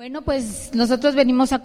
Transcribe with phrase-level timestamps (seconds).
[0.00, 1.60] Bueno, pues nosotros venimos a,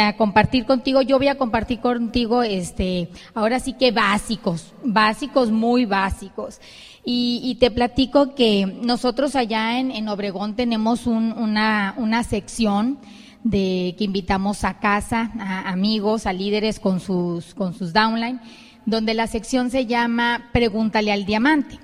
[0.00, 5.84] a, compartir contigo, yo voy a compartir contigo, este, ahora sí que básicos, básicos, muy
[5.84, 6.62] básicos.
[7.04, 12.96] Y, te platico que nosotros allá en, Obregón tenemos una, una sección
[13.42, 18.40] de que invitamos a casa, a amigos, a líderes con sus, con sus downline,
[18.86, 21.78] donde la sección se llama Pregúntale al Diamante.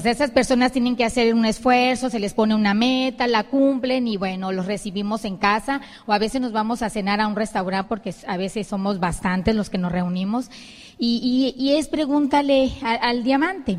[0.00, 4.08] Sea, esas personas tienen que hacer un esfuerzo, se les pone una meta, la cumplen
[4.08, 7.36] y bueno, los recibimos en casa o a veces nos vamos a cenar a un
[7.36, 10.50] restaurante porque a veces somos bastantes los que nos reunimos
[10.98, 13.78] y, y, es pregúntale al diamante.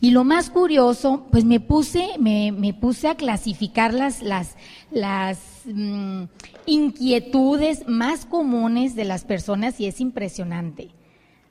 [0.00, 4.56] Y lo más curioso, pues me puse, me, me puse a clasificar las, las,
[4.90, 6.24] las mm,
[6.66, 10.90] inquietudes más comunes de las personas y es impresionante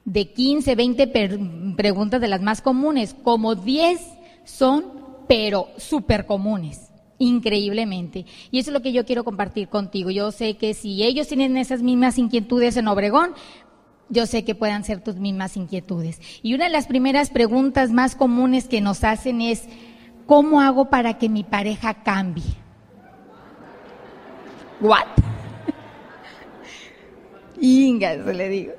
[0.10, 1.08] de 15, 20
[1.78, 4.02] preguntas de las más comunes, como 10
[4.44, 4.86] son,
[5.28, 8.26] pero súper comunes, increíblemente.
[8.50, 10.10] Y eso es lo que yo quiero compartir contigo.
[10.10, 13.34] Yo sé que si ellos tienen esas mismas inquietudes en Obregón,
[14.10, 16.20] yo sé que puedan ser tus mismas inquietudes.
[16.42, 19.66] Y una de las primeras preguntas más comunes que nos hacen es,
[20.26, 22.56] ¿cómo hago para que mi pareja cambie?
[24.82, 25.06] What?
[27.62, 28.74] Inga, eso le digo.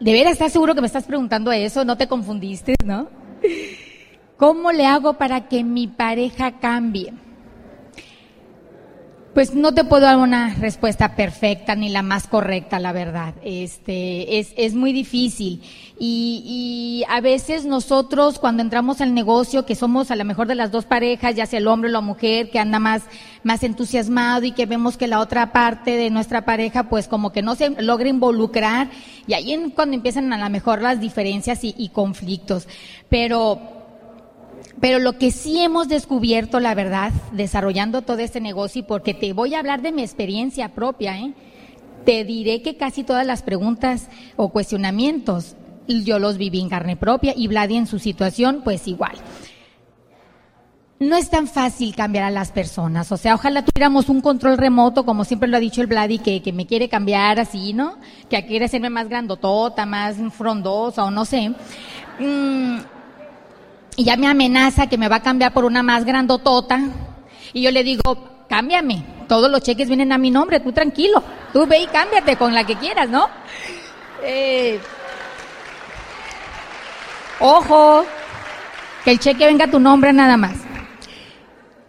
[0.00, 1.84] ¿De veras estás seguro que me estás preguntando eso?
[1.84, 3.08] ¿No te confundiste, no?
[4.36, 7.12] ¿Cómo le hago para que mi pareja cambie?
[9.38, 13.34] Pues no te puedo dar una respuesta perfecta ni la más correcta, la verdad.
[13.44, 15.62] Este, es, es muy difícil.
[15.96, 20.56] Y, y a veces nosotros cuando entramos al negocio, que somos a lo mejor de
[20.56, 23.02] las dos parejas, ya sea el hombre o la mujer, que anda más,
[23.44, 27.40] más entusiasmado y que vemos que la otra parte de nuestra pareja pues como que
[27.40, 28.90] no se logra involucrar,
[29.28, 32.66] y ahí es cuando empiezan a lo mejor las diferencias y, y conflictos.
[33.08, 33.77] Pero,
[34.80, 39.54] pero lo que sí hemos descubierto, la verdad, desarrollando todo este negocio, porque te voy
[39.54, 41.34] a hablar de mi experiencia propia, ¿eh?
[42.04, 45.56] te diré que casi todas las preguntas o cuestionamientos
[45.88, 49.16] yo los viví en carne propia y Vladi en su situación, pues igual.
[51.00, 55.04] No es tan fácil cambiar a las personas, o sea, ojalá tuviéramos un control remoto,
[55.04, 57.98] como siempre lo ha dicho el Vladi, que, que me quiere cambiar así, ¿no?
[58.28, 61.50] Que quiere hacerme más grandotota, más frondosa o no sé.
[62.18, 62.78] Mm,
[63.98, 66.80] y ya me amenaza que me va a cambiar por una más grandotota.
[67.52, 69.02] Y yo le digo, cámbiame.
[69.26, 71.20] Todos los cheques vienen a mi nombre, tú tranquilo.
[71.52, 73.28] Tú ve y cámbiate con la que quieras, ¿no?
[74.22, 74.78] Eh,
[77.40, 78.04] ojo,
[79.04, 80.58] que el cheque venga a tu nombre nada más.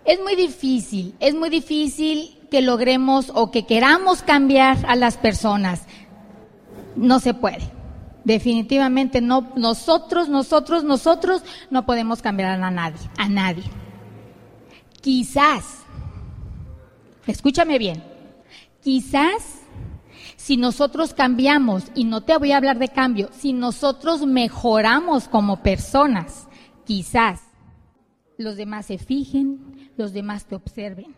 [0.03, 5.83] Es muy difícil, es muy difícil que logremos o que queramos cambiar a las personas.
[6.95, 7.78] No se puede.
[8.29, 11.41] Definitivamente no, nosotros, nosotros, nosotros
[11.71, 13.63] no podemos cambiar a nadie, a nadie.
[15.01, 15.79] Quizás,
[17.25, 18.03] escúchame bien,
[18.83, 19.63] quizás
[20.35, 25.63] si nosotros cambiamos, y no te voy a hablar de cambio, si nosotros mejoramos como
[25.63, 26.47] personas,
[26.85, 27.41] quizás
[28.37, 31.15] los demás se fijen, los demás te observen.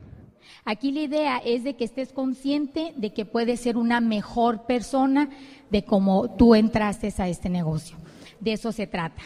[0.65, 5.29] Aquí la idea es de que estés consciente de que puedes ser una mejor persona
[5.69, 7.97] de cómo tú entraste a este negocio.
[8.39, 9.21] De eso se trata.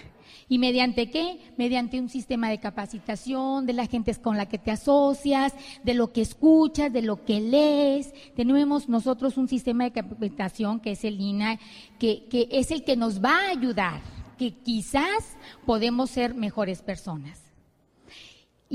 [0.48, 1.40] ¿Y mediante qué?
[1.58, 5.54] Mediante un sistema de capacitación, de la gente con la que te asocias,
[5.84, 8.14] de lo que escuchas, de lo que lees.
[8.36, 11.60] Tenemos nosotros un sistema de capacitación que es el INA,
[11.98, 14.02] que, que es el que nos va a ayudar,
[14.38, 15.36] que quizás
[15.66, 17.45] podemos ser mejores personas.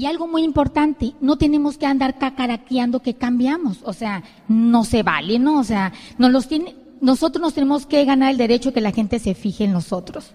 [0.00, 5.02] Y algo muy importante, no tenemos que andar cacaraqueando que cambiamos, o sea, no se
[5.02, 5.58] vale, ¿no?
[5.58, 9.72] O sea, nosotros nos tenemos que ganar el derecho que la gente se fije en
[9.72, 10.32] nosotros.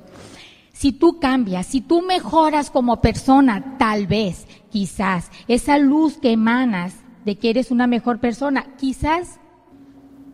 [0.72, 6.94] Si tú cambias, si tú mejoras como persona, tal vez, quizás, esa luz que emanas
[7.26, 9.40] de que eres una mejor persona, quizás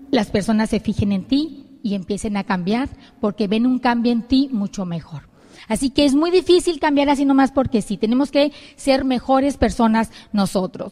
[0.10, 2.90] las personas se fijen en ti y empiecen a cambiar
[3.22, 5.31] porque ven un cambio en ti mucho mejor.
[5.72, 10.12] Así que es muy difícil cambiar así nomás porque sí, tenemos que ser mejores personas
[10.34, 10.92] nosotros.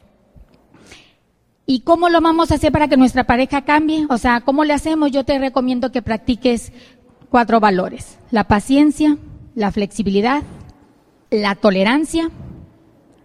[1.66, 4.08] ¿Y cómo lo vamos a hacer para que nuestra pareja cambie?
[4.10, 5.12] O sea, ¿cómo le hacemos?
[5.12, 6.72] Yo te recomiendo que practiques
[7.30, 8.20] cuatro valores.
[8.32, 9.18] La paciencia,
[9.54, 10.44] la flexibilidad,
[11.30, 12.32] la tolerancia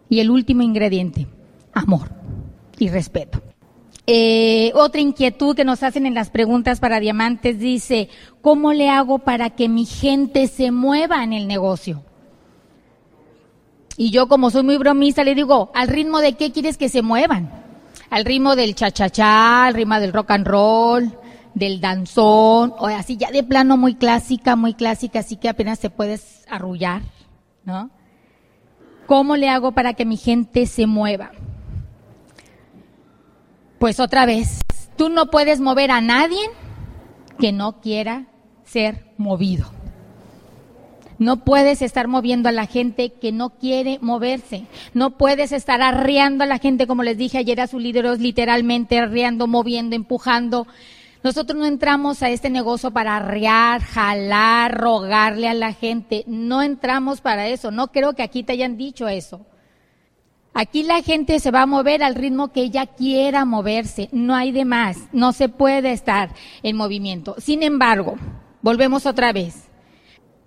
[0.09, 1.29] y el último ingrediente,
[1.73, 2.11] amor
[2.81, 3.41] y respeto.
[4.07, 8.11] Eh, otra inquietud que nos hacen en las preguntas para diamantes dice,
[8.43, 12.03] ¿cómo le hago para que mi gente se mueva en el negocio?
[13.97, 17.01] Y yo como soy muy bromista le digo, ¿al ritmo de qué quieres que se
[17.01, 17.51] muevan?
[18.11, 21.19] Al ritmo del cha-cha-cha, al ritmo del rock and roll,
[21.55, 25.89] del danzón, o así ya de plano muy clásica, muy clásica, así que apenas te
[25.89, 27.03] puedes arrullar,
[27.65, 27.91] ¿no?
[29.07, 31.31] ¿Cómo le hago para que mi gente se mueva?
[33.85, 34.63] Pues otra vez,
[34.97, 36.41] tú no puedes mover a nadie
[37.39, 38.29] que no quiera
[38.65, 39.67] ser movido.
[41.19, 44.65] No puedes estar moviendo a la gente que no quiere moverse.
[44.95, 48.99] No puedes estar arreando a la gente, como les dije ayer a sus líderes, literalmente
[48.99, 50.67] arreando, moviendo, empujando.
[51.23, 56.25] Nosotros no entramos a este negocio para arrear, jalar, rogarle a la gente.
[56.27, 57.71] No entramos para eso.
[57.71, 59.45] No creo que aquí te hayan dicho eso.
[60.55, 64.09] Aquí la gente se va a mover al ritmo que ella quiera moverse.
[64.13, 64.99] No hay de más.
[65.13, 66.31] No se puede estar
[66.63, 67.35] en movimiento.
[67.39, 68.17] Sin embargo,
[68.63, 69.69] volvemos otra vez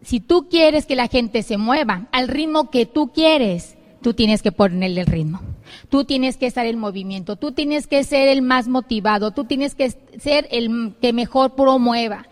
[0.07, 4.41] si tú quieres que la gente se mueva al ritmo que tú quieres, tú tienes
[4.41, 5.41] que ponerle el ritmo.
[5.89, 9.75] Tú tienes que estar en movimiento, tú tienes que ser el más motivado, tú tienes
[9.75, 12.25] que ser el que mejor promueva.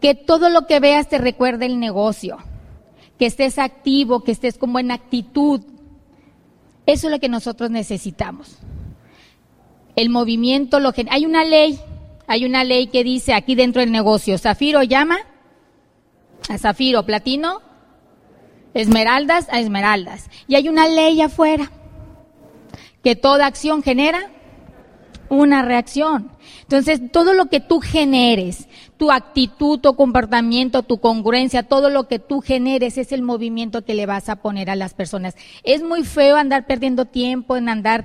[0.00, 2.36] Que todo lo que veas te recuerde el negocio,
[3.18, 5.62] que estés activo, que estés con buena actitud.
[6.90, 8.58] Eso es lo que nosotros necesitamos.
[9.94, 11.78] El movimiento, lo hay una ley,
[12.26, 15.18] hay una ley que dice aquí dentro del negocio, Zafiro llama
[16.48, 17.60] a zafiro, platino,
[18.74, 20.28] esmeraldas a esmeraldas.
[20.48, 21.70] Y hay una ley afuera,
[23.04, 24.30] que toda acción genera
[25.28, 26.32] una reacción.
[26.62, 28.68] Entonces, todo lo que tú generes,
[29.00, 33.94] tu actitud, tu comportamiento, tu congruencia, todo lo que tú generes es el movimiento que
[33.94, 35.36] le vas a poner a las personas.
[35.64, 38.04] Es muy feo andar perdiendo tiempo en andar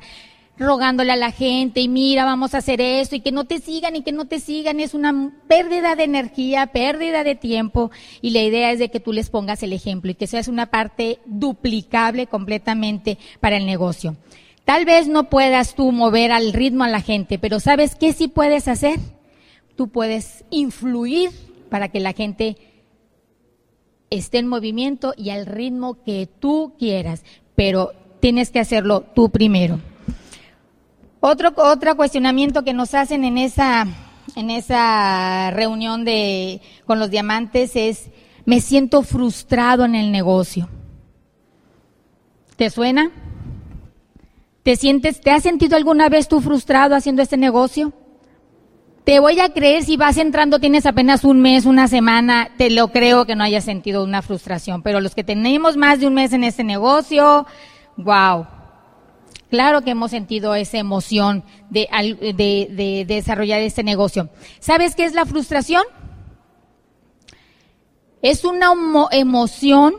[0.57, 3.97] rogándole a la gente y mira, vamos a hacer esto y que no te sigan
[3.97, 4.80] y que no te sigan.
[4.80, 9.12] Es una pérdida de energía, pérdida de tiempo y la idea es de que tú
[9.12, 14.15] les pongas el ejemplo y que seas una parte duplicable completamente para el negocio.
[14.63, 18.30] Tal vez no puedas tú mover al ritmo a la gente, pero ¿sabes qué sí
[18.30, 18.97] puedes hacer?
[19.75, 21.31] Tú puedes influir
[21.69, 22.57] para que la gente
[24.10, 27.24] esté en movimiento y al ritmo que tú quieras,
[27.56, 29.80] pero tienes que hacerlo tú primero.
[31.19, 33.88] Otro, otro cuestionamiento que nos hacen en esa,
[34.36, 38.10] en esa reunión de, con los diamantes es,
[38.45, 40.69] me siento frustrado en el negocio.
[42.56, 43.12] ¿Te suena?
[44.63, 47.92] ¿Te sientes, te has sentido alguna vez tú frustrado haciendo este negocio?
[49.06, 52.88] Te voy a creer si vas entrando, tienes apenas un mes, una semana, te lo
[52.90, 56.34] creo que no hayas sentido una frustración, pero los que tenemos más de un mes
[56.34, 57.46] en este negocio,
[57.98, 58.48] wow,
[59.50, 64.30] Claro que hemos sentido esa emoción de, desarrollar este negocio.
[64.60, 65.84] ¿Sabes qué es la frustración?
[68.22, 68.74] Es una
[69.12, 69.96] emoción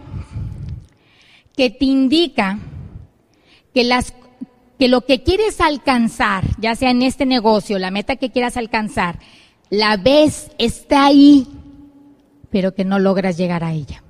[1.57, 2.59] que te indica
[3.73, 4.13] que, las,
[4.79, 9.19] que lo que quieres alcanzar, ya sea en este negocio, la meta que quieras alcanzar,
[9.71, 11.47] la ves, está ahí,
[12.51, 14.03] pero que no logras llegar a ella.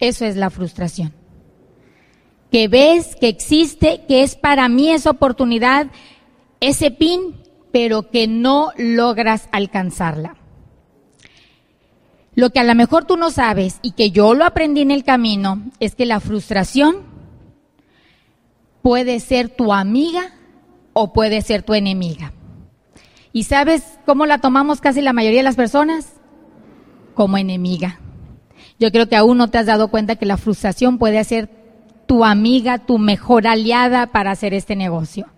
[0.00, 1.12] Eso es la frustración
[2.54, 5.88] que ves que existe, que es para mí esa oportunidad,
[6.60, 7.34] ese pin,
[7.72, 10.36] pero que no logras alcanzarla.
[12.36, 15.02] Lo que a lo mejor tú no sabes y que yo lo aprendí en el
[15.02, 16.98] camino es que la frustración
[18.84, 20.34] puede ser tu amiga
[20.92, 22.34] o puede ser tu enemiga.
[23.32, 26.12] ¿Y sabes cómo la tomamos casi la mayoría de las personas?
[27.14, 27.98] Como enemiga.
[28.78, 31.48] Yo creo que aún no te has dado cuenta que la frustración puede ser
[32.04, 35.28] tu amiga, tu mejor aliada para hacer este negocio.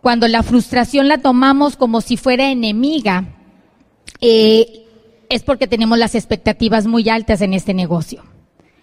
[0.00, 3.36] Cuando la frustración la tomamos como si fuera enemiga,
[4.20, 4.84] eh,
[5.28, 8.24] es porque tenemos las expectativas muy altas en este negocio.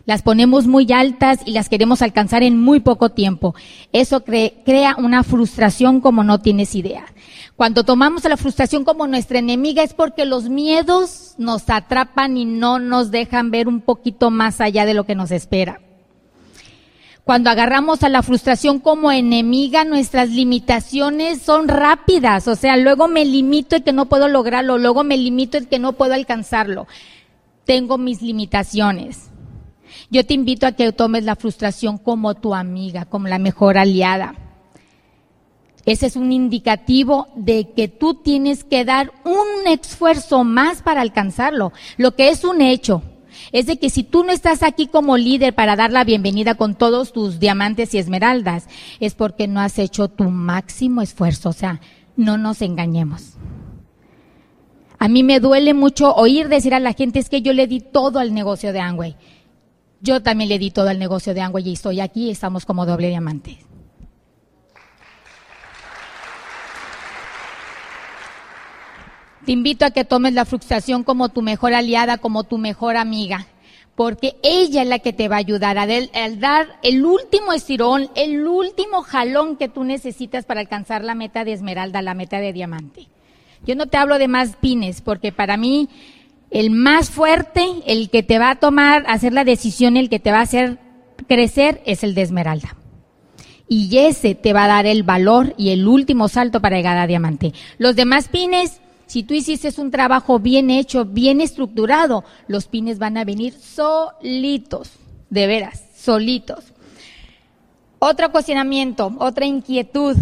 [0.08, 3.54] Las ponemos muy altas y las queremos alcanzar en muy poco tiempo.
[3.92, 7.04] Eso crea una frustración como no tienes idea.
[7.58, 12.46] Cuando tomamos a la frustración como nuestra enemiga es porque los miedos nos atrapan y
[12.46, 15.82] no nos dejan ver un poquito más allá de lo que nos espera.
[17.26, 22.48] Cuando agarramos a la frustración como enemiga, nuestras limitaciones son rápidas.
[22.48, 25.80] O sea, luego me limito y que no puedo lograrlo, luego me limito y que
[25.80, 26.88] no puedo alcanzarlo.
[27.66, 29.32] Tengo mis limitaciones.
[30.10, 34.36] Yo te invito a que tomes la frustración como tu amiga, como la mejor aliada.
[35.86, 41.72] Ese es un indicativo de que tú tienes que dar un esfuerzo más para alcanzarlo.
[41.98, 43.04] Lo que es un hecho,
[43.52, 46.76] es de que si tú no estás aquí como líder para dar la bienvenida con
[46.76, 48.68] todos tus diamantes y esmeraldas,
[49.00, 51.50] es porque no has hecho tu máximo esfuerzo.
[51.50, 51.82] O sea,
[52.16, 53.38] no nos engañemos.
[55.00, 57.80] A mí me duele mucho oír decir a la gente es que yo le di
[57.80, 59.16] todo al negocio de Angway.
[60.00, 63.10] Yo también le di todo al negocio de Angway y estoy aquí, estamos como doble
[63.10, 63.58] diamante.
[69.46, 73.48] Te invito a que tomes la frustración como tu mejor aliada, como tu mejor amiga,
[73.96, 78.46] porque ella es la que te va a ayudar a, dar el último estirón, el
[78.46, 83.08] último jalón que tú necesitas para alcanzar la meta de esmeralda, la meta de diamante.
[83.66, 85.88] Yo no te hablo de más pines, porque para mí
[86.52, 90.32] el más fuerte, el que te va a tomar, hacer la decisión, el que te
[90.32, 90.80] va a hacer
[91.28, 92.76] crecer, es el de esmeralda.
[93.68, 97.08] Y ese te va a dar el valor y el último salto para llegar a
[97.08, 97.54] diamante.
[97.78, 103.18] Los demás pines, si tú hiciste un trabajo bien hecho, bien estructurado, los pines van
[103.18, 104.92] a venir solitos,
[105.30, 106.74] de veras, solitos.
[108.00, 110.16] Otro cuestionamiento, otra inquietud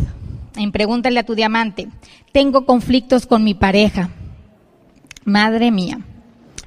[0.55, 1.89] en Pregúntale a tu diamante.
[2.32, 4.10] Tengo conflictos con mi pareja.
[5.24, 6.00] Madre mía.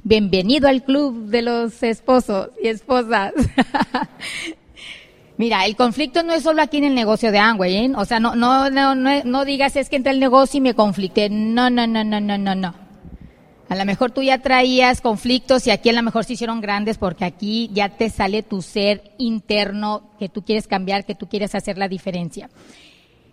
[0.08, 3.34] Bienvenido al club de los esposos y esposas.
[5.36, 7.92] Mira, el conflicto no es solo aquí en el negocio de Amway, ¿eh?
[7.94, 11.28] O sea, no, no, no, no, digas es que entré el negocio y me conflicté.
[11.28, 12.74] No, no, no, no, no, no, no.
[13.68, 16.96] A lo mejor tú ya traías conflictos y aquí a lo mejor se hicieron grandes
[16.96, 21.54] porque aquí ya te sale tu ser interno que tú quieres cambiar, que tú quieres
[21.54, 22.48] hacer la diferencia.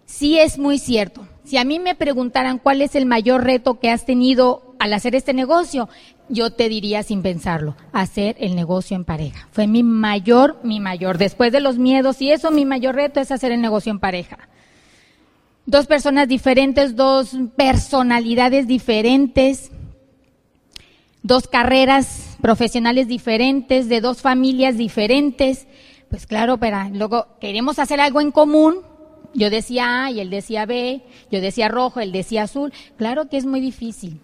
[0.05, 1.25] Sí es muy cierto.
[1.45, 5.15] Si a mí me preguntaran cuál es el mayor reto que has tenido al hacer
[5.15, 5.89] este negocio,
[6.29, 9.47] yo te diría sin pensarlo, hacer el negocio en pareja.
[9.51, 13.31] Fue mi mayor, mi mayor, después de los miedos y eso, mi mayor reto es
[13.31, 14.49] hacer el negocio en pareja.
[15.65, 19.71] Dos personas diferentes, dos personalidades diferentes,
[21.23, 25.67] dos carreras profesionales diferentes, de dos familias diferentes.
[26.09, 28.75] Pues claro, pero luego queremos hacer algo en común,
[29.33, 31.01] yo decía A y él decía B,
[31.31, 32.71] yo decía rojo, él decía azul.
[32.95, 34.21] Claro que es muy difícil.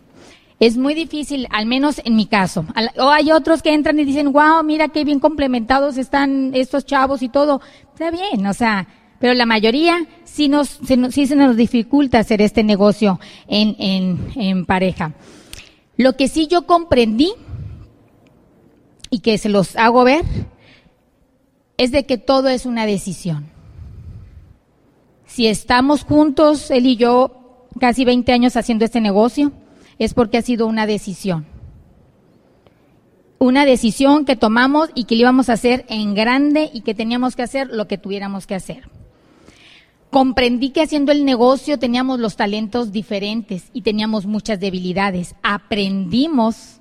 [0.62, 2.68] Es muy difícil, al menos en mi caso.
[3.00, 7.24] O hay otros que entran y dicen, wow, mira qué bien complementados están estos chavos
[7.24, 7.62] y todo.
[7.92, 8.88] Está bien, o sea,
[9.18, 14.28] pero la mayoría sí, nos, se sí se nos dificulta hacer este negocio en, en,
[14.36, 15.16] en pareja.
[15.98, 17.34] Lo que sí yo comprendí
[19.10, 20.24] y que se los hago ver
[21.78, 23.50] es de que todo es una decisión.
[25.26, 29.54] Si estamos juntos, él y yo, casi 20 años haciendo este negocio,
[30.06, 31.46] es porque ha sido una decisión.
[33.38, 37.36] Una decisión que tomamos y que le íbamos a hacer en grande y que teníamos
[37.36, 38.90] que hacer lo que tuviéramos que hacer.
[40.10, 45.36] Comprendí que haciendo el negocio teníamos los talentos diferentes y teníamos muchas debilidades.
[45.44, 46.80] Aprendimos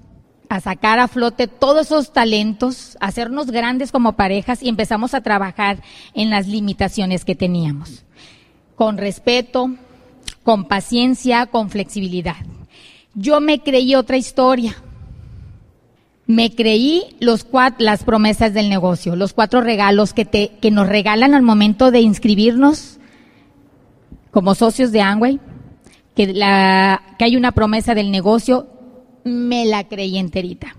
[0.48, 5.20] a sacar a flote todos esos talentos, a hacernos grandes como parejas y empezamos a
[5.20, 5.82] trabajar
[6.14, 8.04] en las limitaciones que teníamos
[8.76, 9.74] con respeto,
[10.42, 12.36] con paciencia, con flexibilidad.
[13.14, 14.76] Yo me creí otra historia.
[16.26, 17.46] Me creí los
[17.78, 22.00] las promesas del negocio, los cuatro regalos que, te, que nos regalan al momento de
[22.00, 23.00] inscribirnos
[24.30, 25.40] como socios de Amway,
[26.14, 28.68] que, la, que hay una promesa del negocio,
[29.24, 30.76] me la creí enterita.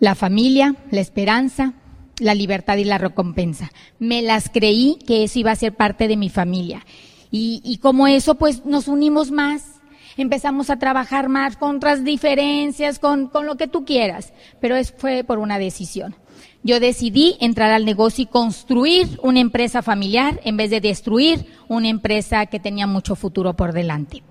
[0.00, 1.74] La familia, la esperanza,
[2.18, 3.70] la libertad y la recompensa.
[3.98, 6.84] Me las creí que eso iba a ser parte de mi familia.
[7.30, 9.75] Y, como eso, pues nos unimos más,
[10.16, 14.92] empezamos a trabajar más con otras diferencias, con, con lo que tú quieras, pero es,
[14.96, 16.16] fue por una decisión.
[16.62, 21.88] Yo decidí entrar al negocio y construir una empresa familiar en vez de destruir una
[21.88, 24.22] empresa que tenía mucho futuro por delante.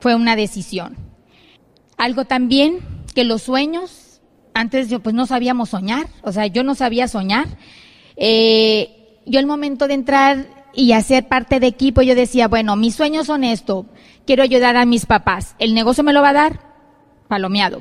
[0.00, 0.96] Fue una decisión.
[1.96, 2.80] Algo también
[3.14, 4.02] que los sueños
[4.54, 7.46] antes yo pues no sabíamos soñar, o sea, yo no sabía soñar.
[8.16, 12.94] Eh, yo el momento de entrar y hacer parte de equipo, yo decía, bueno, mis
[12.94, 13.86] sueños son esto,
[14.26, 16.60] quiero ayudar a mis papás, ¿el negocio me lo va a dar?
[17.28, 17.80] Palomeado.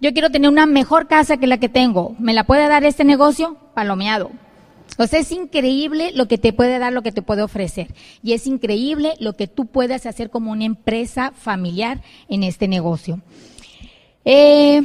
[0.00, 3.04] Yo quiero tener una mejor casa que la que tengo, ¿me la puede dar este
[3.04, 3.56] negocio?
[3.74, 4.30] Palomeado.
[4.98, 7.94] O sea, es increíble lo que te puede dar, lo que te puede ofrecer.
[8.22, 13.20] Y es increíble lo que tú puedes hacer como una empresa familiar en este negocio.
[14.24, 14.82] Eh,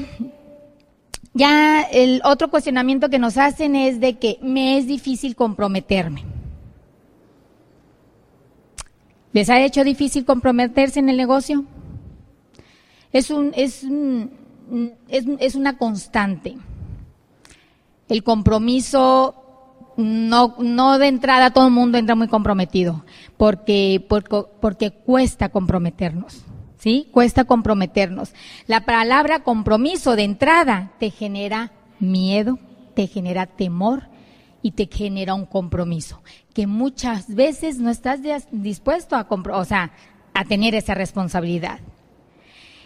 [1.34, 6.35] ya el otro cuestionamiento que nos hacen es de que me es difícil comprometerme.
[9.36, 11.66] ¿Les ha hecho difícil comprometerse en el negocio?
[13.12, 13.86] Es, un, es,
[15.10, 16.56] es, es una constante.
[18.08, 19.36] El compromiso
[19.98, 23.04] no, no de entrada todo el mundo entra muy comprometido,
[23.36, 26.46] porque, porque, porque cuesta comprometernos.
[26.78, 27.10] ¿sí?
[27.12, 28.34] Cuesta comprometernos.
[28.68, 32.58] La palabra compromiso de entrada te genera miedo,
[32.94, 34.15] te genera temor
[34.66, 36.24] y te genera un compromiso
[36.56, 39.92] que muchas veces no estás dispuesto a, o sea,
[40.34, 41.82] a tener esa responsabilidad.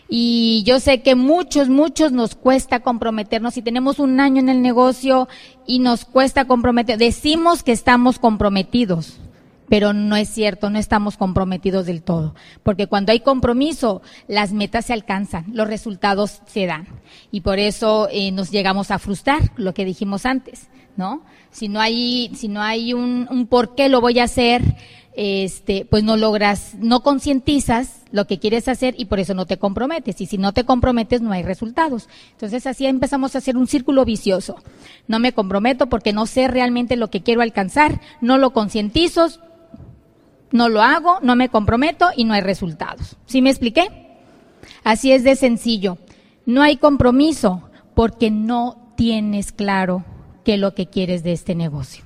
[0.10, 3.54] Y yo sé que muchos, muchos nos cuesta comprometernos.
[3.54, 5.30] Si tenemos un año en el negocio
[5.66, 9.18] y nos cuesta comprometer, decimos que estamos comprometidos,
[9.70, 12.36] pero no es cierto, no estamos comprometidos del todo.
[12.62, 16.90] Porque cuando hay compromiso, las metas se alcanzan, los resultados se dan.
[17.32, 20.68] Y por eso eh, nos llegamos a frustrar, lo que dijimos antes,
[21.00, 21.24] ¿no?
[21.50, 24.62] Si no hay, un, un por qué lo voy a hacer,
[25.16, 29.58] este, pues no logras, no concientizas lo que quieres hacer y por eso no te
[29.58, 30.20] comprometes.
[30.20, 32.10] Y si no te comprometes, no hay resultados.
[32.32, 34.58] Entonces así empezamos a hacer un círculo vicioso.
[35.08, 39.30] No me comprometo porque no sé realmente lo que quiero alcanzar, no lo concientizo,
[40.52, 43.16] no lo hago, no me comprometo y no hay resultados.
[43.26, 43.88] ¿Sí me expliqué?
[44.84, 45.98] Así es de sencillo.
[46.46, 50.04] No hay compromiso porque no tienes claro
[50.50, 52.04] qué lo que quieres de este negocio.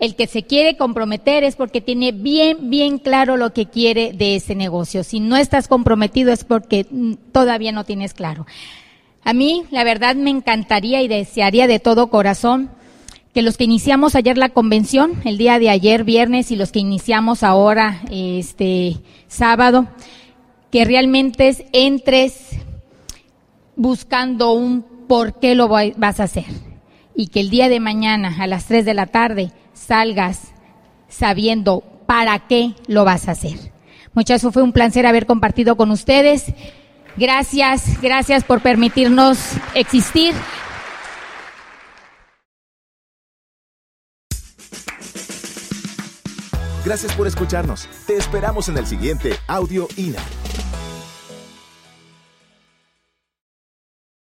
[0.00, 4.34] El que se quiere comprometer es porque tiene bien, bien claro lo que quiere de
[4.34, 5.04] ese negocio.
[5.04, 8.44] Si no estás comprometido es porque mm, todavía no tienes claro.
[9.22, 12.70] A mí, la verdad, me encantaría y desearía de todo corazón
[13.32, 16.80] que los que iniciamos ayer la convención, el día de ayer, viernes, y los que
[16.80, 18.96] iniciamos ahora, este,
[19.28, 19.86] sábado,
[20.72, 22.48] que realmente entres
[23.76, 26.67] buscando un por qué lo vas a hacer.
[27.18, 30.52] Y que el día de mañana, a las 3 de la tarde, salgas
[31.08, 33.72] sabiendo para qué lo vas a hacer.
[34.14, 36.44] Muchas fue un placer haber compartido con ustedes.
[37.16, 39.36] Gracias, gracias por permitirnos
[39.74, 40.32] existir.
[46.84, 47.88] Gracias por escucharnos.
[48.06, 50.22] Te esperamos en el siguiente Audio INA.